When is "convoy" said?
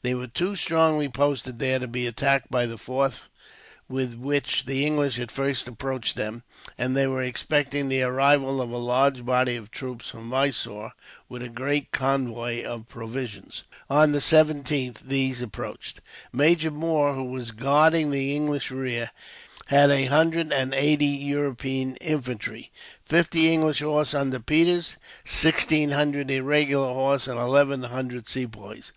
11.92-12.64